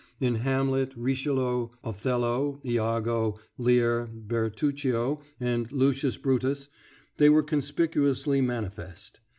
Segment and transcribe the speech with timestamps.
[0.19, 6.69] In Hamlet, Richelieu, Othello, Iago, Lear, Bertuccio, and Lucius Brutus
[7.17, 9.19] they were conspicuously manifest.